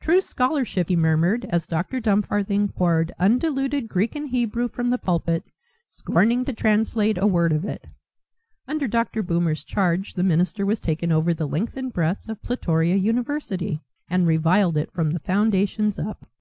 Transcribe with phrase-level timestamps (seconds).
[0.00, 2.00] "True scholarship," he murmured, as Dr.
[2.00, 5.44] Dumfarthing poured undiluted Greek and Hebrew from the pulpit,
[5.86, 7.86] scorning to translate a word of it.
[8.66, 9.22] Under Dr.
[9.22, 13.80] Boomer's charge the minister was taken over the length and breadth of Plutoria University,
[14.10, 16.26] and reviled it from the foundations up.